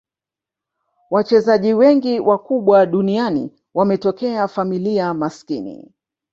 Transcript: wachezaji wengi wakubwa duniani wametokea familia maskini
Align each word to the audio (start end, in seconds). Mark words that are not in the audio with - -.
wachezaji 1.11 1.73
wengi 1.73 2.19
wakubwa 2.19 2.85
duniani 2.85 3.51
wametokea 3.73 4.47
familia 4.47 5.13
maskini 5.13 5.91